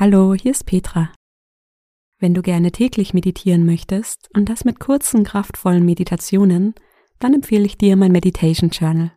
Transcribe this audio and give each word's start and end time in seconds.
Hallo, 0.00 0.32
hier 0.32 0.52
ist 0.52 0.64
Petra. 0.64 1.10
Wenn 2.20 2.32
du 2.32 2.40
gerne 2.40 2.70
täglich 2.70 3.14
meditieren 3.14 3.66
möchtest 3.66 4.30
und 4.32 4.48
das 4.48 4.64
mit 4.64 4.78
kurzen, 4.78 5.24
kraftvollen 5.24 5.84
Meditationen, 5.84 6.76
dann 7.18 7.34
empfehle 7.34 7.64
ich 7.64 7.78
dir 7.78 7.96
mein 7.96 8.12
Meditation 8.12 8.70
Journal. 8.70 9.10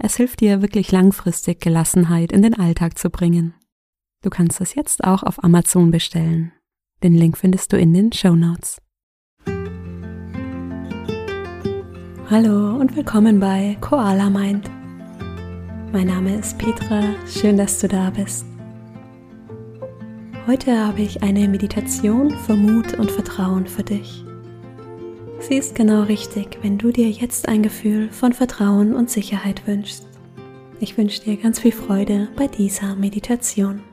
Es 0.00 0.16
hilft 0.16 0.40
dir 0.40 0.60
wirklich 0.60 0.90
langfristig 0.90 1.60
Gelassenheit 1.60 2.32
in 2.32 2.42
den 2.42 2.54
Alltag 2.54 2.98
zu 2.98 3.10
bringen. 3.10 3.54
Du 4.24 4.30
kannst 4.30 4.60
es 4.60 4.74
jetzt 4.74 5.04
auch 5.04 5.22
auf 5.22 5.44
Amazon 5.44 5.92
bestellen. 5.92 6.50
Den 7.04 7.14
Link 7.14 7.38
findest 7.38 7.72
du 7.72 7.78
in 7.78 7.94
den 7.94 8.10
Show 8.10 8.34
Notes. 8.34 8.78
Hallo 12.28 12.74
und 12.74 12.96
willkommen 12.96 13.38
bei 13.38 13.76
Koala 13.80 14.30
Mind. 14.30 14.68
Mein 15.92 16.08
Name 16.08 16.40
ist 16.40 16.58
Petra, 16.58 17.04
schön, 17.28 17.56
dass 17.56 17.78
du 17.78 17.86
da 17.86 18.10
bist. 18.10 18.51
Heute 20.44 20.76
habe 20.76 21.02
ich 21.02 21.22
eine 21.22 21.46
Meditation 21.46 22.36
für 22.36 22.56
Mut 22.56 22.94
und 22.94 23.12
Vertrauen 23.12 23.68
für 23.68 23.84
dich. 23.84 24.24
Sie 25.38 25.54
ist 25.54 25.76
genau 25.76 26.02
richtig, 26.02 26.58
wenn 26.62 26.78
du 26.78 26.90
dir 26.90 27.08
jetzt 27.08 27.48
ein 27.48 27.62
Gefühl 27.62 28.10
von 28.10 28.32
Vertrauen 28.32 28.92
und 28.92 29.08
Sicherheit 29.08 29.68
wünschst. 29.68 30.04
Ich 30.80 30.98
wünsche 30.98 31.22
dir 31.22 31.36
ganz 31.36 31.60
viel 31.60 31.70
Freude 31.70 32.28
bei 32.34 32.48
dieser 32.48 32.96
Meditation. 32.96 33.84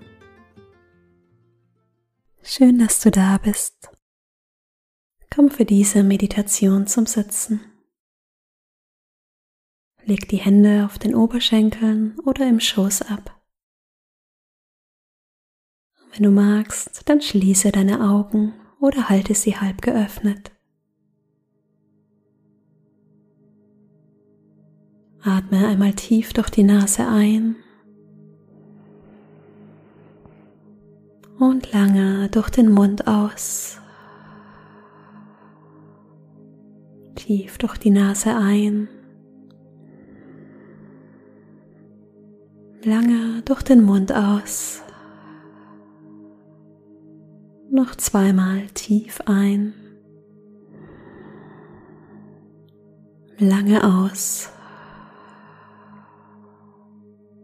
Schön, 2.42 2.80
dass 2.80 3.00
du 3.00 3.12
da 3.12 3.38
bist. 3.38 3.92
Komm 5.30 5.52
für 5.52 5.66
diese 5.66 6.02
Meditation 6.02 6.88
zum 6.88 7.06
Sitzen. 7.06 7.62
Leg 10.04 10.28
die 10.30 10.38
Hände 10.38 10.86
auf 10.86 10.98
den 10.98 11.14
Oberschenkeln 11.14 12.18
oder 12.26 12.50
im 12.50 12.60
Schoß 12.60 13.04
ab. 13.04 13.39
Wenn 16.12 16.24
du 16.24 16.32
magst, 16.32 17.08
dann 17.08 17.22
schließe 17.22 17.72
deine 17.72 18.02
Augen 18.10 18.54
oder 18.80 19.10
halte 19.10 19.34
sie 19.36 19.56
halb 19.56 19.82
geöffnet. 19.82 20.52
Atme 25.22 25.68
einmal 25.68 25.94
tief 25.94 26.34
durch 26.34 26.50
die 26.50 26.64
Nase 26.64 27.08
ein 27.08 27.58
und 31.40 31.72
lange 31.74 32.30
durch 32.30 32.50
den 32.50 32.72
Mund 32.72 33.08
aus. 33.08 33.80
Tief 37.16 37.58
durch 37.58 37.78
die 37.78 37.92
Nase 37.92 38.36
ein, 38.36 38.88
lange 42.84 43.42
durch 43.44 43.62
den 43.62 43.84
Mund 43.84 44.14
aus. 44.14 44.82
Noch 47.72 47.94
zweimal 47.96 48.66
tief 48.74 49.22
ein. 49.28 49.74
Lange 53.38 53.84
aus. 53.84 54.50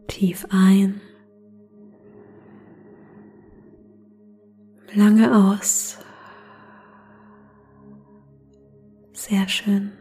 Tief 0.07 0.47
ein. 0.49 0.99
Lange 4.95 5.35
aus. 5.35 5.99
Sehr 9.13 9.47
schön. 9.47 9.91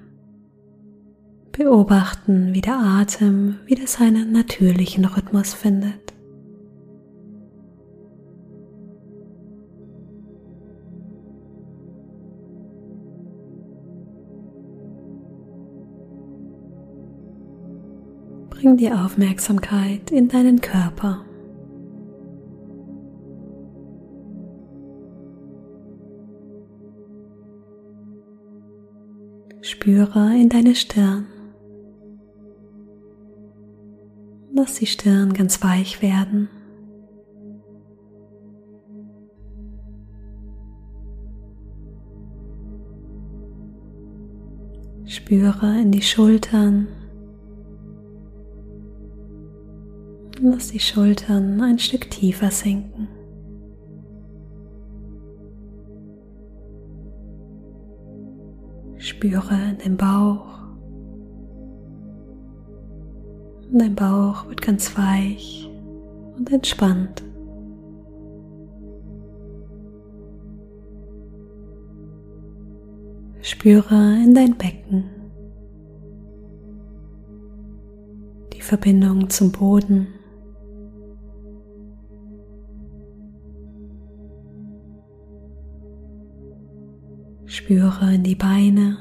Beobachten, 1.52 2.54
wie 2.54 2.62
der 2.62 2.78
Atem 2.78 3.58
wieder 3.66 3.86
seinen 3.86 4.32
natürlichen 4.32 5.04
Rhythmus 5.04 5.52
findet. 5.52 6.13
Bring 18.64 18.78
die 18.78 18.90
Aufmerksamkeit 18.90 20.10
in 20.10 20.28
deinen 20.28 20.58
Körper. 20.58 21.22
Spüre 29.60 30.34
in 30.40 30.48
deine 30.48 30.74
Stirn. 30.74 31.26
Lass 34.54 34.76
die 34.76 34.86
Stirn 34.86 35.34
ganz 35.34 35.62
weich 35.62 36.00
werden. 36.00 36.48
Spüre 45.04 45.82
in 45.82 45.92
die 45.92 46.00
Schultern. 46.00 46.88
Lass 50.46 50.72
die 50.72 50.78
Schultern 50.78 51.58
ein 51.62 51.78
Stück 51.78 52.10
tiefer 52.10 52.50
sinken. 52.50 53.08
Spüre 58.98 59.74
den 59.82 59.96
Bauch. 59.96 60.44
Dein 63.72 63.94
Bauch 63.94 64.46
wird 64.46 64.60
ganz 64.60 64.98
weich 64.98 65.66
und 66.36 66.52
entspannt. 66.52 67.22
Spüre 73.40 74.22
in 74.22 74.34
dein 74.34 74.58
Becken 74.58 75.04
die 78.52 78.60
Verbindung 78.60 79.30
zum 79.30 79.50
Boden. 79.50 80.13
Spüre 87.54 88.12
in 88.12 88.24
die 88.24 88.34
Beine, 88.34 88.96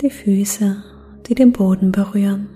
die 0.00 0.08
Füße, 0.08 0.82
die 1.26 1.34
den 1.34 1.52
Boden 1.52 1.92
berühren. 1.92 2.48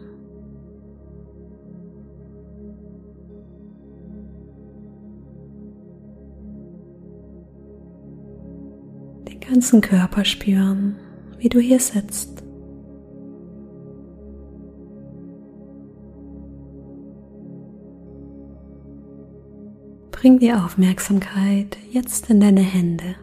Den 9.28 9.40
ganzen 9.40 9.82
Körper 9.82 10.24
spüren, 10.24 10.96
wie 11.36 11.50
du 11.50 11.60
hier 11.60 11.78
sitzt. 11.78 12.39
Bring 20.20 20.38
die 20.38 20.52
Aufmerksamkeit 20.52 21.78
jetzt 21.92 22.28
in 22.28 22.40
deine 22.40 22.60
Hände 22.60 23.16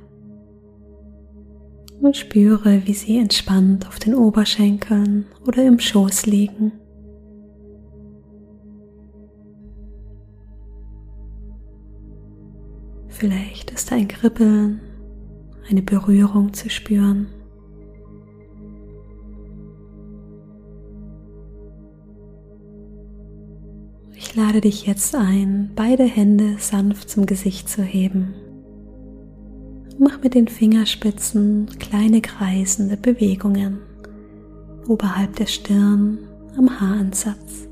und 2.02 2.18
spüre, 2.18 2.88
wie 2.88 2.96
sie 2.96 3.20
entspannt 3.20 3.88
auf 3.88 4.00
den 4.00 4.16
Oberschenkeln 4.16 5.28
oder 5.46 5.64
im 5.64 5.78
Schoß 5.78 6.26
liegen. 6.26 6.72
Vielleicht 13.10 13.70
ist 13.70 13.92
ein 13.92 14.08
Kribbeln, 14.08 14.82
eine 15.70 15.84
Berührung 15.84 16.52
zu 16.54 16.68
spüren. 16.72 17.28
Lade 24.38 24.62
dich 24.62 24.86
jetzt 24.86 25.16
ein, 25.16 25.72
beide 25.76 26.04
Hände 26.04 26.58
sanft 26.60 27.10
zum 27.10 27.26
Gesicht 27.26 27.68
zu 27.68 27.82
heben. 27.82 28.36
Mach 29.98 30.22
mit 30.22 30.36
den 30.36 30.48
Fingerspitzen 30.48 31.68
kleine 31.80 32.22
kreisende 32.22 32.98
Bewegungen 32.98 33.80
oberhalb 34.88 35.36
der 35.38 35.48
Stirn 35.48 36.20
am 36.56 36.80
Haaransatz. 36.80 37.68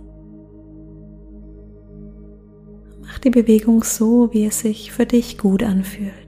Mach 3.01 3.19
die 3.19 3.29
Bewegung 3.29 3.83
so, 3.83 4.33
wie 4.33 4.45
es 4.45 4.61
sich 4.61 4.91
für 4.91 5.05
dich 5.05 5.37
gut 5.37 5.61
anfühlt. 5.61 6.24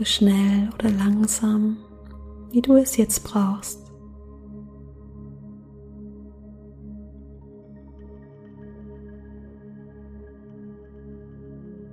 So 0.00 0.06
schnell 0.06 0.70
oder 0.78 0.90
langsam, 0.92 1.76
wie 2.52 2.62
du 2.62 2.74
es 2.76 2.96
jetzt 2.96 3.22
brauchst. 3.22 3.92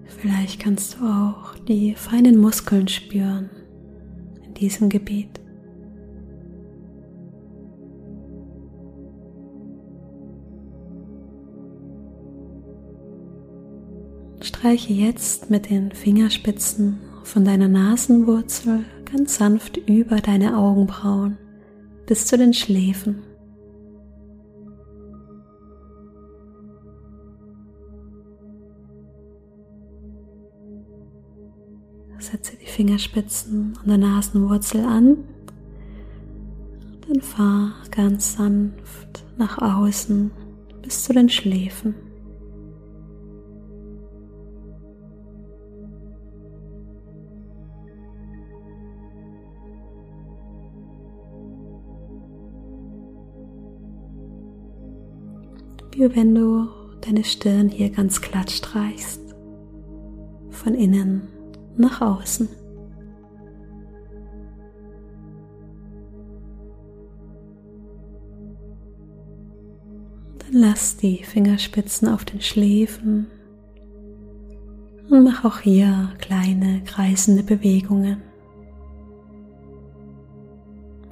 Vielleicht 0.06 0.62
kannst 0.62 0.98
du 0.98 1.06
auch 1.06 1.56
die 1.68 1.96
feinen 1.96 2.38
Muskeln 2.38 2.88
spüren, 2.88 3.50
in 4.46 4.54
diesem 4.54 4.88
Gebiet. 4.88 5.42
Streiche 14.42 14.94
jetzt 14.94 15.50
mit 15.50 15.70
den 15.70 15.92
Fingerspitzen 15.92 17.07
von 17.28 17.44
deiner 17.44 17.68
Nasenwurzel 17.68 18.86
ganz 19.12 19.36
sanft 19.36 19.78
über 19.78 20.18
deine 20.18 20.58
Augenbrauen 20.58 21.38
bis 22.06 22.26
zu 22.26 22.38
den 22.38 22.54
Schläfen. 22.54 23.22
Setze 32.18 32.58
die 32.58 32.66
Fingerspitzen 32.66 33.78
an 33.82 33.88
der 33.88 33.98
Nasenwurzel 33.98 34.84
an. 34.84 35.18
Dann 37.08 37.22
fahr 37.22 37.74
ganz 37.92 38.34
sanft 38.34 39.26
nach 39.38 39.58
außen 39.58 40.32
bis 40.82 41.04
zu 41.04 41.14
den 41.14 41.30
Schläfen. 41.30 42.07
Wie 55.98 56.16
wenn 56.16 56.36
du 56.36 56.68
deine 57.02 57.24
Stirn 57.24 57.70
hier 57.70 57.90
ganz 57.90 58.22
glatt 58.22 58.52
streichst, 58.52 59.20
von 60.52 60.76
innen 60.76 61.28
nach 61.76 62.02
außen. 62.02 62.48
Dann 70.38 70.54
lass 70.54 70.98
die 70.98 71.24
Fingerspitzen 71.24 72.08
auf 72.08 72.26
den 72.26 72.42
Schläfen 72.42 73.26
und 75.10 75.24
mach 75.24 75.46
auch 75.46 75.60
hier 75.62 76.14
kleine 76.20 76.84
kreisende 76.86 77.42
Bewegungen. 77.42 78.22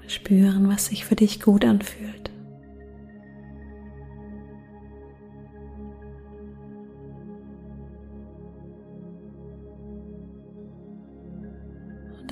Spüren, 0.07 0.69
was 0.69 0.85
sich 0.87 1.03
für 1.03 1.15
dich 1.15 1.41
gut 1.41 1.65
anfühlt. 1.65 2.14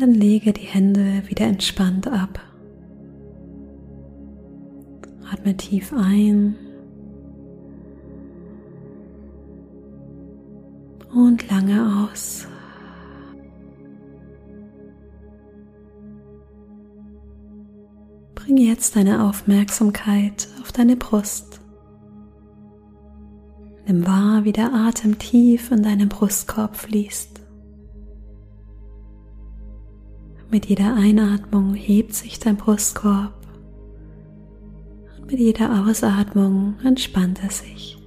Dann 0.03 0.15
lege 0.15 0.51
die 0.51 0.65
Hände 0.65 1.23
wieder 1.29 1.45
entspannt 1.45 2.09
ab. 2.09 2.41
Atme 5.31 5.55
tief 5.55 5.93
ein 5.93 6.55
und 11.13 11.49
lange 11.49 12.03
aus. 12.03 12.49
Bring 18.35 18.57
jetzt 18.57 18.97
deine 18.97 19.23
Aufmerksamkeit 19.23 20.49
auf 20.61 20.73
deine 20.73 20.97
Brust. 20.97 21.61
Nimm 23.87 24.05
wahr, 24.05 24.43
wie 24.43 24.51
der 24.51 24.73
Atem 24.73 25.17
tief 25.17 25.71
in 25.71 25.81
deinem 25.81 26.09
Brustkorb 26.09 26.75
fließt. 26.75 27.32
Mit 30.53 30.67
jeder 30.67 30.93
Einatmung 30.93 31.73
hebt 31.73 32.13
sich 32.13 32.37
dein 32.37 32.57
Brustkorb 32.57 33.33
und 35.17 35.25
mit 35.31 35.39
jeder 35.39 35.83
Ausatmung 35.83 36.75
entspannt 36.83 37.39
er 37.41 37.49
sich. 37.49 37.97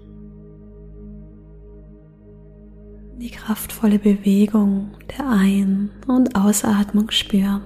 Die 3.16 3.30
kraftvolle 3.30 3.98
Bewegung 3.98 4.92
der 5.18 5.28
Ein- 5.28 5.90
und 6.06 6.36
Ausatmung 6.36 7.10
spüren. 7.10 7.62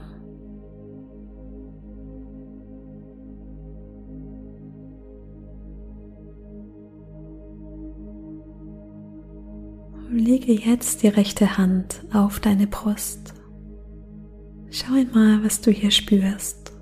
Lege 10.10 10.54
jetzt 10.54 11.02
die 11.02 11.08
rechte 11.08 11.58
Hand 11.58 12.02
auf 12.14 12.40
deine 12.40 12.66
Brust. 12.66 13.34
Schau 14.70 14.94
einmal, 14.94 15.42
was 15.42 15.60
du 15.60 15.72
hier 15.72 15.90
spürst. 15.90 16.72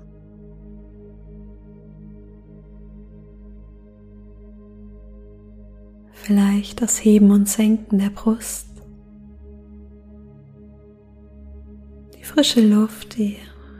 Vielleicht 6.11 6.83
das 6.83 7.03
Heben 7.03 7.31
und 7.31 7.49
Senken 7.49 7.97
der 7.97 8.11
Brust. 8.11 8.67
Die 12.15 12.23
frische 12.23 12.61
Luft, 12.61 13.17
die 13.17 13.37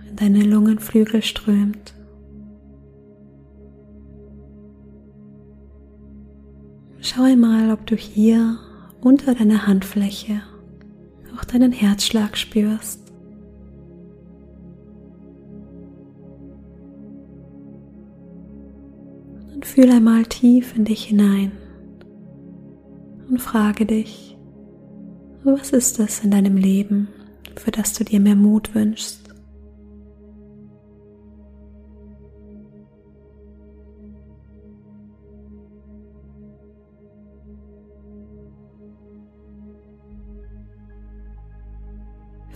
in 0.09 0.15
deine 0.15 0.41
Lungenflügel 0.41 1.21
strömt. 1.21 1.93
Schau 7.01 7.21
einmal, 7.21 7.71
ob 7.71 7.85
du 7.85 7.95
hier 7.95 8.57
unter 9.01 9.35
deiner 9.35 9.67
Handfläche 9.67 10.41
auch 11.37 11.45
deinen 11.45 11.71
Herzschlag 11.71 12.35
spürst. 12.35 13.08
Fühl 19.61 19.91
einmal 19.91 20.25
tief 20.25 20.75
in 20.75 20.85
dich 20.85 21.05
hinein 21.05 21.51
und 23.29 23.39
frage 23.39 23.85
dich, 23.85 24.37
was 25.43 25.71
ist 25.71 25.99
es 25.99 26.23
in 26.23 26.31
deinem 26.31 26.57
Leben, 26.57 27.07
für 27.55 27.71
das 27.71 27.93
du 27.93 28.03
dir 28.03 28.19
mehr 28.19 28.35
Mut 28.35 28.73
wünschst? 28.73 29.29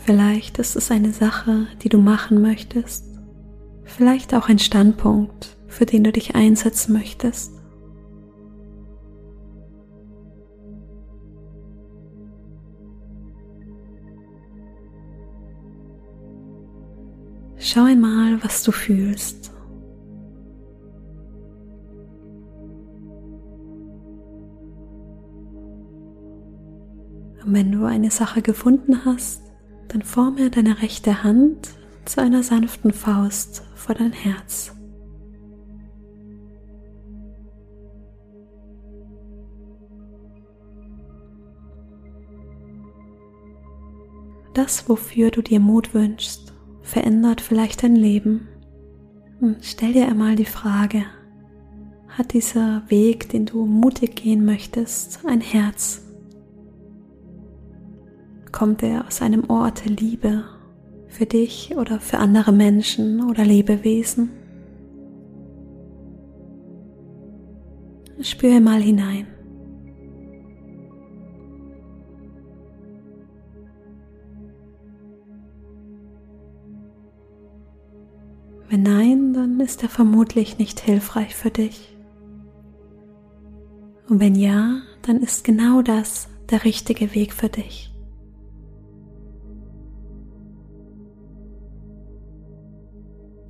Vielleicht 0.06 0.60
ist 0.60 0.75
es 0.75 0.92
eine 0.92 1.13
Sache, 1.13 1.68
die 1.81 1.89
du 1.89 1.98
machen 1.98 2.42
möchtest, 2.42 3.06
vielleicht 3.84 4.34
auch 4.36 4.50
ein 4.50 4.60
Standpunkt, 4.60 5.56
für 5.74 5.86
den 5.86 6.03
du 6.03 6.12
dich 6.12 6.36
einsetzen 6.36 6.94
möchtest. 6.94 7.51
Schau 17.58 17.86
einmal, 17.86 18.44
was 18.44 18.62
du 18.63 18.72
fühlst. 18.72 19.51
Und 27.44 27.53
wenn 27.53 27.72
du 27.72 27.86
eine 27.86 28.12
Sache 28.12 28.42
gefunden 28.42 29.06
hast, 29.06 29.42
dann 29.88 30.03
forme 30.03 30.50
deine 30.50 30.82
rechte 30.82 31.24
Hand 31.24 31.70
zu 32.06 32.22
einer 32.22 32.44
sanften 32.44 32.94
Faust 32.94 33.63
vor 33.75 33.96
dein 33.96 34.12
Herz. 34.12 34.75
Das, 44.53 44.88
wofür 44.88 45.31
du 45.31 45.41
dir 45.41 45.60
Mut 45.60 45.93
wünschst, 45.93 46.53
verändert 46.81 47.41
vielleicht 47.41 47.83
dein 47.83 47.95
Leben. 47.95 48.48
Und 49.41 49.57
stell 49.62 49.93
dir 49.93 50.07
einmal 50.07 50.36
die 50.36 50.45
Frage, 50.45 51.05
hat 52.07 52.33
dieser 52.33 52.83
Weg, 52.89 53.29
den 53.29 53.45
du 53.45 53.65
mutig 53.65 54.15
gehen 54.15 54.45
möchtest, 54.45 55.25
ein 55.25 55.41
Herz? 55.41 56.01
Kommt 58.51 58.83
er 58.83 59.07
aus 59.07 59.22
einem 59.24 59.50
Ort 59.50 59.86
der 59.86 59.93
Liebe 59.93 60.43
für 61.07 61.25
dich 61.25 61.75
oder 61.75 62.00
für 62.00 62.19
andere 62.19 62.51
Menschen 62.51 63.27
oder 63.27 63.43
Lebewesen? 63.43 64.29
Spüre 68.22 68.62
mal 68.62 68.81
hinein. 68.81 69.33
Wenn 78.70 78.84
nein, 78.84 79.34
dann 79.34 79.60
ist 79.60 79.84
er 79.84 79.89
vermutlich 79.89 80.58
nicht 80.58 80.79
hilfreich 80.79 81.36
für 81.36 81.51
dich. 81.51 81.96
Und 84.10 84.20
wenn 84.20 84.36
ja, 84.36 84.82
dann 85.01 85.17
ist 85.17 85.43
genau 85.43 85.82
das 85.82 86.27
der 86.50 86.65
richtige 86.65 87.13
Weg 87.13 87.34
für 87.34 87.50
dich. 87.50 87.93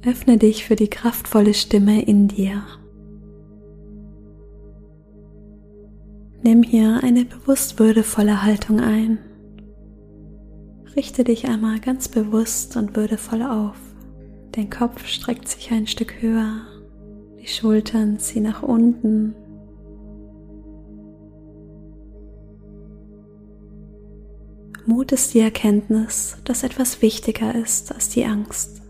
Öffne 0.06 0.38
dich 0.38 0.66
für 0.66 0.76
die 0.76 0.90
kraftvolle 0.90 1.54
Stimme 1.54 2.04
in 2.04 2.28
dir. 2.28 2.64
Nimm 6.44 6.62
hier 6.62 7.00
eine 7.02 7.24
bewusst 7.24 7.80
würdevolle 7.80 8.44
Haltung 8.44 8.82
ein. 8.82 9.18
Richte 10.94 11.24
dich 11.24 11.48
einmal 11.48 11.80
ganz 11.80 12.10
bewusst 12.10 12.76
und 12.76 12.98
würdevoll 12.98 13.44
auf. 13.44 13.78
Dein 14.56 14.70
Kopf 14.70 15.08
streckt 15.08 15.48
sich 15.48 15.72
ein 15.72 15.88
Stück 15.88 16.22
höher, 16.22 16.62
die 17.42 17.48
Schultern 17.48 18.20
ziehen 18.20 18.44
nach 18.44 18.62
unten. 18.62 19.34
Mut 24.86 25.12
ist 25.12 25.34
die 25.34 25.40
Erkenntnis, 25.40 26.38
dass 26.44 26.62
etwas 26.62 27.02
wichtiger 27.02 27.56
ist 27.56 27.92
als 27.96 28.10
die 28.10 28.26
Angst. 28.26 28.84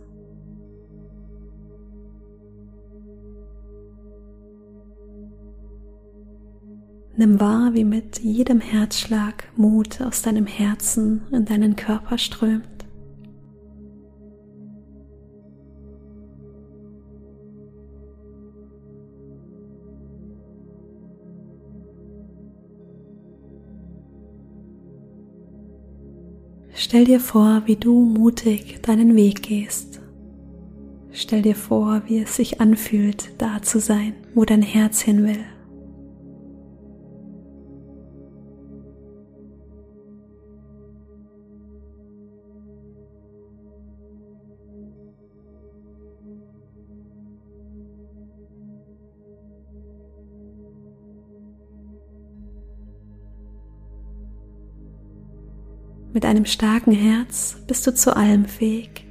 Nimm 7.16 7.40
wahr, 7.40 7.74
wie 7.74 7.86
mit 7.86 8.20
jedem 8.20 8.60
Herzschlag 8.60 9.48
Mut 9.56 10.02
aus 10.02 10.24
deinem 10.24 10.48
Herzen 10.48 11.22
in 11.32 11.46
deinen 11.46 11.78
Körper 11.78 12.18
strömt. 12.18 12.73
Stell 26.76 27.06
dir 27.06 27.20
vor, 27.20 27.62
wie 27.66 27.76
du 27.76 28.04
mutig 28.04 28.82
deinen 28.82 29.16
Weg 29.16 29.44
gehst. 29.44 30.02
Stell 31.12 31.44
dir 31.44 31.56
vor, 31.56 32.02
wie 32.08 32.20
es 32.20 32.36
sich 32.36 32.60
anfühlt, 32.60 33.32
da 33.38 33.62
zu 33.62 33.80
sein, 33.80 34.14
wo 34.34 34.44
dein 34.44 34.64
Herz 34.64 35.00
hin 35.00 35.24
will. 35.24 35.46
Mit 56.14 56.26
einem 56.26 56.46
starken 56.46 56.92
Herz 56.92 57.58
bist 57.66 57.88
du 57.88 57.96
zu 57.96 58.16
allem 58.16 58.46
fähig, 58.46 59.08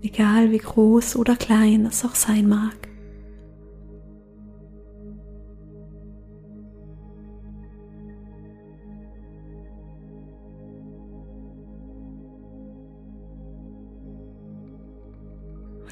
egal 0.00 0.50
wie 0.50 0.58
groß 0.58 1.16
oder 1.16 1.36
klein 1.36 1.84
es 1.84 2.06
auch 2.06 2.14
sein 2.14 2.48
mag. 2.48 2.88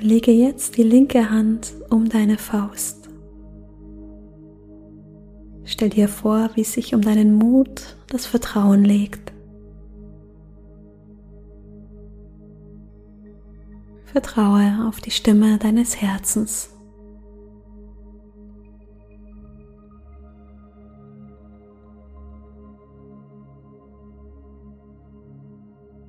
Lege 0.00 0.30
jetzt 0.30 0.78
die 0.78 0.84
linke 0.84 1.28
Hand 1.30 1.74
um 1.90 2.08
deine 2.08 2.38
Faust. 2.38 3.10
Stell 5.64 5.90
dir 5.90 6.08
vor, 6.08 6.48
wie 6.54 6.64
sich 6.64 6.94
um 6.94 7.02
deinen 7.02 7.34
Mut 7.34 7.96
das 8.08 8.24
Vertrauen 8.24 8.82
legt. 8.82 9.35
Vertraue 14.16 14.86
auf 14.88 15.02
die 15.02 15.10
Stimme 15.10 15.58
deines 15.58 16.00
Herzens. 16.00 16.70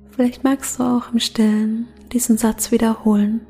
Vielleicht 0.08 0.42
magst 0.42 0.78
du 0.78 0.84
auch 0.84 1.12
im 1.12 1.18
Stillen 1.18 1.86
diesen 2.10 2.38
Satz 2.38 2.72
wiederholen. 2.72 3.46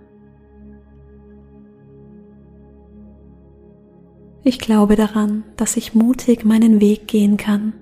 Ich 4.42 4.58
glaube 4.58 4.96
daran, 4.96 5.44
dass 5.56 5.76
ich 5.76 5.94
mutig 5.94 6.44
meinen 6.44 6.80
Weg 6.80 7.06
gehen 7.06 7.36
kann. 7.36 7.74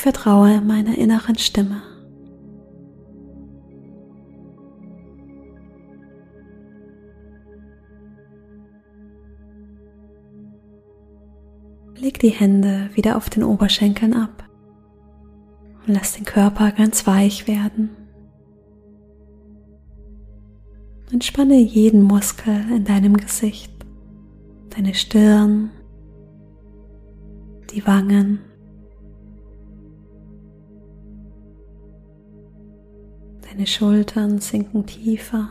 Vertraue 0.00 0.62
meiner 0.62 0.96
inneren 0.96 1.36
Stimme. 1.36 1.82
Leg 11.96 12.18
die 12.20 12.30
Hände 12.30 12.88
wieder 12.94 13.18
auf 13.18 13.28
den 13.28 13.42
Oberschenkeln 13.42 14.14
ab 14.14 14.48
und 15.86 15.92
lass 15.92 16.14
den 16.14 16.24
Körper 16.24 16.72
ganz 16.72 17.06
weich 17.06 17.46
werden. 17.46 17.90
Entspanne 21.12 21.58
jeden 21.58 22.04
Muskel 22.04 22.64
in 22.74 22.84
deinem 22.84 23.18
Gesicht, 23.18 23.70
deine 24.70 24.94
Stirn, 24.94 25.68
die 27.74 27.86
Wangen, 27.86 28.38
Deine 33.60 33.68
Schultern 33.68 34.38
sinken 34.38 34.86
tiefer 34.86 35.50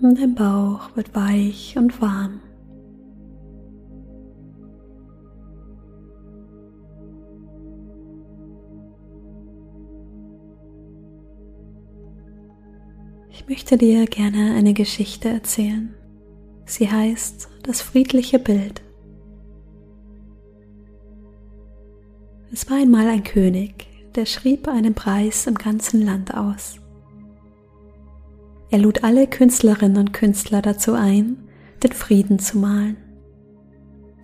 und 0.00 0.16
dein 0.16 0.36
Bauch 0.36 0.94
wird 0.94 1.12
weich 1.12 1.76
und 1.76 2.00
warm. 2.00 2.40
Ich 13.30 13.48
möchte 13.48 13.76
dir 13.76 14.06
gerne 14.06 14.54
eine 14.54 14.72
Geschichte 14.72 15.30
erzählen. 15.30 15.92
Sie 16.64 16.88
heißt 16.88 17.48
Das 17.64 17.82
friedliche 17.82 18.38
Bild. 18.38 18.82
Es 22.52 22.70
war 22.70 22.76
einmal 22.76 23.08
ein 23.08 23.24
König, 23.24 23.95
der 24.16 24.26
schrieb 24.26 24.66
einen 24.66 24.94
Preis 24.94 25.46
im 25.46 25.54
ganzen 25.54 26.02
Land 26.02 26.34
aus. 26.34 26.76
Er 28.70 28.78
lud 28.78 29.04
alle 29.04 29.26
Künstlerinnen 29.26 29.98
und 29.98 30.12
Künstler 30.12 30.62
dazu 30.62 30.94
ein, 30.94 31.36
den 31.82 31.92
Frieden 31.92 32.38
zu 32.38 32.58
malen. 32.58 32.96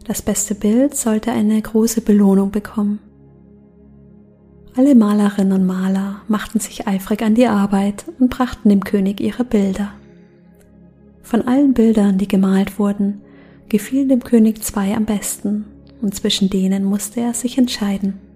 Das 0.06 0.22
beste 0.22 0.54
Bild 0.54 0.96
sollte 0.96 1.30
eine 1.30 1.60
große 1.60 2.00
Belohnung 2.00 2.50
bekommen. 2.50 2.98
Alle 4.74 4.94
Malerinnen 4.94 5.52
und 5.52 5.66
Maler 5.66 6.22
machten 6.28 6.58
sich 6.58 6.88
eifrig 6.88 7.22
an 7.22 7.34
die 7.34 7.46
Arbeit 7.46 8.06
und 8.18 8.30
brachten 8.30 8.70
dem 8.70 8.82
König 8.82 9.20
ihre 9.20 9.44
Bilder. 9.44 9.92
Von 11.22 11.42
allen 11.42 11.74
Bildern, 11.74 12.18
die 12.18 12.26
gemalt 12.26 12.78
wurden, 12.78 13.20
gefielen 13.68 14.08
dem 14.08 14.24
König 14.24 14.62
zwei 14.62 14.96
am 14.96 15.04
besten, 15.04 15.66
und 16.00 16.14
zwischen 16.14 16.50
denen 16.50 16.84
musste 16.84 17.20
er 17.20 17.34
sich 17.34 17.58
entscheiden. 17.58 18.31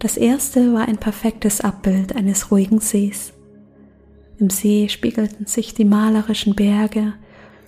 Das 0.00 0.16
erste 0.16 0.72
war 0.72 0.88
ein 0.88 0.96
perfektes 0.96 1.60
Abbild 1.60 2.16
eines 2.16 2.50
ruhigen 2.50 2.80
Sees. 2.80 3.34
Im 4.38 4.48
See 4.48 4.88
spiegelten 4.88 5.44
sich 5.44 5.74
die 5.74 5.84
malerischen 5.84 6.54
Berge 6.54 7.12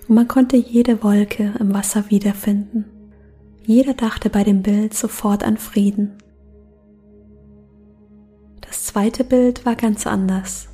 und 0.08 0.14
man 0.14 0.28
konnte 0.28 0.56
jede 0.56 1.02
Wolke 1.02 1.52
im 1.60 1.74
Wasser 1.74 2.08
wiederfinden. 2.08 2.86
Jeder 3.66 3.92
dachte 3.92 4.30
bei 4.30 4.44
dem 4.44 4.62
Bild 4.62 4.94
sofort 4.94 5.44
an 5.44 5.58
Frieden. 5.58 6.12
Das 8.62 8.84
zweite 8.84 9.24
Bild 9.24 9.66
war 9.66 9.76
ganz 9.76 10.06
anders. 10.06 10.68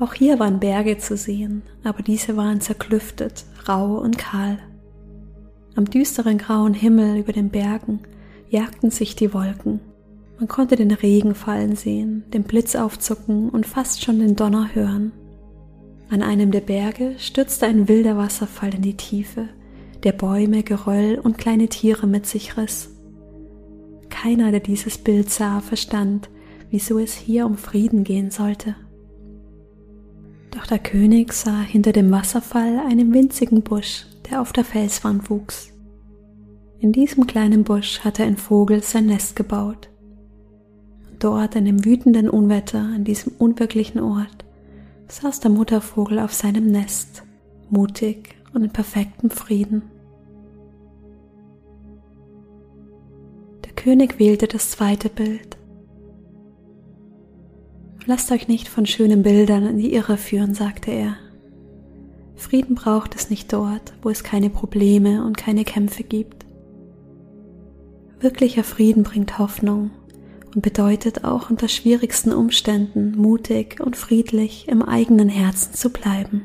Auch 0.00 0.14
hier 0.14 0.38
waren 0.38 0.58
Berge 0.58 0.96
zu 0.96 1.18
sehen, 1.18 1.60
aber 1.84 2.02
diese 2.02 2.34
waren 2.38 2.62
zerklüftet, 2.62 3.44
rau 3.68 3.98
und 3.98 4.16
kahl. 4.16 4.58
Am 5.76 5.84
düsteren 5.84 6.38
grauen 6.38 6.72
Himmel 6.72 7.18
über 7.18 7.34
den 7.34 7.50
Bergen 7.50 8.00
jagten 8.48 8.90
sich 8.90 9.16
die 9.16 9.34
Wolken 9.34 9.80
man 10.38 10.46
konnte 10.48 10.76
den 10.76 10.92
Regen 10.92 11.34
fallen 11.34 11.74
sehen, 11.74 12.24
den 12.32 12.44
Blitz 12.44 12.76
aufzucken 12.76 13.50
und 13.50 13.66
fast 13.66 14.04
schon 14.04 14.20
den 14.20 14.36
Donner 14.36 14.74
hören. 14.74 15.12
An 16.10 16.22
einem 16.22 16.52
der 16.52 16.60
Berge 16.60 17.14
stürzte 17.18 17.66
ein 17.66 17.88
wilder 17.88 18.16
Wasserfall 18.16 18.74
in 18.74 18.82
die 18.82 18.96
Tiefe, 18.96 19.48
der 20.04 20.12
Bäume, 20.12 20.62
Geröll 20.62 21.20
und 21.22 21.38
kleine 21.38 21.68
Tiere 21.68 22.06
mit 22.06 22.26
sich 22.26 22.56
riss. 22.56 22.90
Keiner, 24.08 24.50
der 24.52 24.60
dieses 24.60 24.98
Bild 24.98 25.28
sah, 25.28 25.60
verstand, 25.60 26.30
wieso 26.70 26.98
es 26.98 27.14
hier 27.14 27.44
um 27.44 27.56
Frieden 27.56 28.04
gehen 28.04 28.30
sollte. 28.30 28.76
Doch 30.52 30.66
der 30.66 30.78
König 30.78 31.32
sah 31.32 31.60
hinter 31.60 31.92
dem 31.92 32.10
Wasserfall 32.10 32.78
einen 32.78 33.12
winzigen 33.12 33.62
Busch, 33.62 34.06
der 34.30 34.40
auf 34.40 34.52
der 34.52 34.64
Felswand 34.64 35.28
wuchs. 35.30 35.72
In 36.78 36.92
diesem 36.92 37.26
kleinen 37.26 37.64
Busch 37.64 38.00
hatte 38.00 38.22
ein 38.22 38.36
Vogel 38.36 38.82
sein 38.82 39.06
Nest 39.06 39.36
gebaut. 39.36 39.87
Dort 41.18 41.56
in 41.56 41.64
dem 41.64 41.84
wütenden 41.84 42.28
Unwetter, 42.28 42.78
an 42.78 43.04
diesem 43.04 43.32
unwirklichen 43.38 44.00
Ort, 44.00 44.44
saß 45.08 45.40
der 45.40 45.50
Muttervogel 45.50 46.20
auf 46.20 46.32
seinem 46.32 46.70
Nest, 46.70 47.24
mutig 47.70 48.36
und 48.54 48.62
in 48.62 48.70
perfektem 48.70 49.30
Frieden. 49.30 49.82
Der 53.64 53.72
König 53.72 54.18
wählte 54.18 54.46
das 54.46 54.70
zweite 54.70 55.08
Bild. 55.08 55.56
Lasst 58.06 58.30
euch 58.30 58.48
nicht 58.48 58.68
von 58.68 58.86
schönen 58.86 59.22
Bildern 59.22 59.66
in 59.66 59.78
die 59.78 59.92
Irre 59.92 60.16
führen, 60.16 60.54
sagte 60.54 60.92
er. 60.92 61.16
Frieden 62.36 62.76
braucht 62.76 63.16
es 63.16 63.28
nicht 63.28 63.52
dort, 63.52 63.92
wo 64.02 64.08
es 64.08 64.22
keine 64.22 64.50
Probleme 64.50 65.24
und 65.24 65.36
keine 65.36 65.64
Kämpfe 65.64 66.04
gibt. 66.04 66.46
Wirklicher 68.20 68.64
Frieden 68.64 69.02
bringt 69.02 69.38
Hoffnung 69.38 69.90
und 70.54 70.62
bedeutet 70.62 71.24
auch 71.24 71.50
unter 71.50 71.68
schwierigsten 71.68 72.32
Umständen 72.32 73.16
mutig 73.16 73.80
und 73.80 73.96
friedlich 73.96 74.68
im 74.68 74.82
eigenen 74.82 75.28
Herzen 75.28 75.74
zu 75.74 75.90
bleiben. 75.90 76.42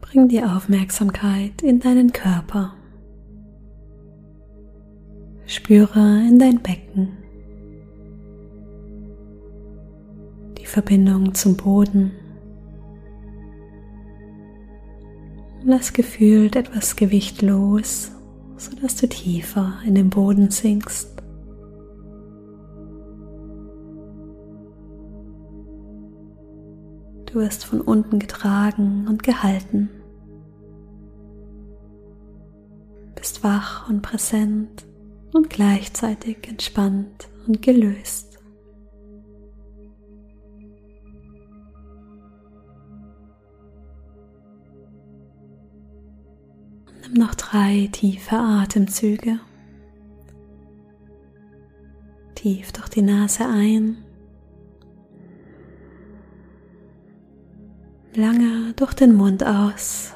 Bring 0.00 0.28
die 0.28 0.42
Aufmerksamkeit 0.42 1.62
in 1.62 1.80
deinen 1.80 2.12
Körper. 2.12 2.74
Spüre 5.46 6.22
in 6.28 6.38
dein 6.38 6.62
Becken. 6.62 7.21
Verbindung 10.72 11.34
zum 11.34 11.58
Boden. 11.58 12.12
Lass 15.62 15.92
gefühlt 15.92 16.56
etwas 16.56 16.96
Gewicht 16.96 17.42
los, 17.42 18.10
sodass 18.56 18.96
du 18.96 19.06
tiefer 19.06 19.74
in 19.84 19.94
den 19.94 20.08
Boden 20.08 20.50
sinkst. 20.50 21.22
Du 27.26 27.34
wirst 27.34 27.66
von 27.66 27.82
unten 27.82 28.18
getragen 28.18 29.08
und 29.10 29.22
gehalten. 29.22 29.90
Bist 33.14 33.44
wach 33.44 33.90
und 33.90 34.00
präsent 34.00 34.86
und 35.34 35.50
gleichzeitig 35.50 36.48
entspannt 36.48 37.28
und 37.46 37.60
gelöst. 37.60 38.31
Noch 47.14 47.34
drei 47.34 47.88
tiefe 47.92 48.36
Atemzüge. 48.36 49.38
Tief 52.34 52.72
durch 52.72 52.88
die 52.88 53.02
Nase 53.02 53.46
ein. 53.46 53.98
Lange 58.14 58.72
durch 58.76 58.94
den 58.94 59.14
Mund 59.14 59.44
aus. 59.44 60.14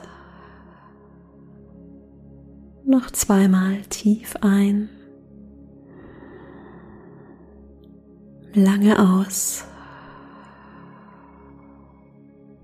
Noch 2.84 3.10
zweimal 3.10 3.82
tief 3.88 4.36
ein. 4.40 4.88
Lange 8.54 8.98
aus. 8.98 9.64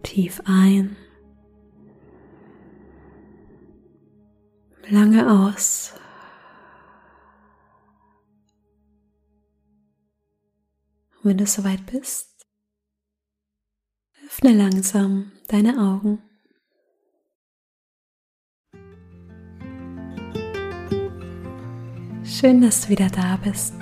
Tief 0.03 0.41
ein. 0.45 0.97
Lange 4.93 5.27
aus. 5.27 5.95
Und 11.17 11.31
wenn 11.31 11.39
du 11.39 11.47
soweit 11.47 11.87
bist, 11.87 12.47
öffne 14.27 14.53
langsam 14.53 15.33
deine 15.49 15.79
Augen. 15.79 16.19
Schön, 22.25 22.61
dass 22.61 22.83
du 22.83 22.89
wieder 22.91 23.09
da 23.09 23.37
bist. 23.37 23.75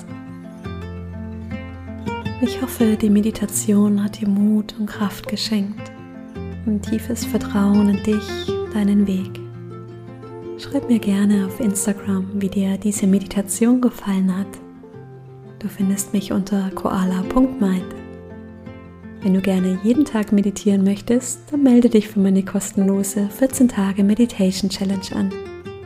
Ich 2.40 2.62
hoffe, 2.62 2.96
die 2.96 3.10
Meditation 3.10 4.02
hat 4.02 4.20
dir 4.20 4.28
Mut 4.28 4.74
und 4.78 4.86
Kraft 4.86 5.26
geschenkt, 5.28 5.90
ein 6.66 6.80
tiefes 6.80 7.24
Vertrauen 7.24 7.88
in 7.88 8.02
dich, 8.02 8.46
deinen 8.72 9.06
Weg. 9.06 9.49
Schreib 10.60 10.90
mir 10.90 10.98
gerne 10.98 11.46
auf 11.46 11.58
Instagram, 11.58 12.26
wie 12.34 12.50
dir 12.50 12.76
diese 12.76 13.06
Meditation 13.06 13.80
gefallen 13.80 14.36
hat. 14.36 14.46
Du 15.58 15.68
findest 15.68 16.12
mich 16.12 16.32
unter 16.32 16.70
koala.mind. 16.74 17.86
Wenn 19.22 19.32
du 19.32 19.40
gerne 19.40 19.78
jeden 19.82 20.04
Tag 20.04 20.32
meditieren 20.32 20.84
möchtest, 20.84 21.50
dann 21.50 21.62
melde 21.62 21.88
dich 21.88 22.08
für 22.08 22.20
meine 22.20 22.44
kostenlose 22.44 23.30
14 23.30 23.68
Tage 23.68 24.04
Meditation 24.04 24.68
Challenge 24.68 25.00
an. 25.14 25.32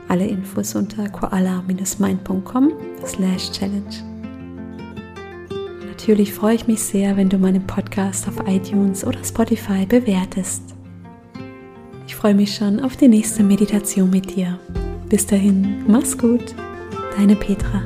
Alle 0.09 0.27
Infos 0.27 0.75
unter 0.75 1.09
koala-mind.com 1.09 2.73
slash 3.07 3.53
challenge. 3.53 4.03
Natürlich 5.87 6.33
freue 6.33 6.57
ich 6.57 6.67
mich 6.67 6.83
sehr, 6.83 7.17
wenn 7.17 7.29
du 7.29 7.39
meinen 7.39 7.65
Podcast 7.65 8.27
auf 8.27 8.49
iTunes 8.49 9.05
oder 9.05 9.23
Spotify 9.23 9.87
bewertest. 9.87 10.74
Ich 12.25 12.27
freue 12.27 12.37
mich 12.37 12.55
schon 12.55 12.81
auf 12.81 12.97
die 12.97 13.09
nächste 13.09 13.43
Meditation 13.43 14.09
mit 14.09 14.35
dir. 14.35 14.59
Bis 15.11 15.27
dahin, 15.27 15.85
mach's 15.87 16.17
gut, 16.17 16.55
deine 17.19 17.37
Petra. 17.37 17.83